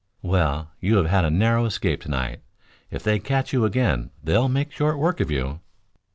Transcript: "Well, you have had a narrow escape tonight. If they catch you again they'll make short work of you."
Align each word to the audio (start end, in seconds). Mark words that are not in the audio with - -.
"Well, 0.23 0.71
you 0.79 0.97
have 0.97 1.05
had 1.05 1.25
a 1.25 1.29
narrow 1.29 1.65
escape 1.65 2.01
tonight. 2.01 2.41
If 2.89 3.03
they 3.03 3.19
catch 3.19 3.53
you 3.53 3.65
again 3.65 4.09
they'll 4.23 4.49
make 4.49 4.71
short 4.71 4.97
work 4.97 5.19
of 5.19 5.29
you." 5.29 5.59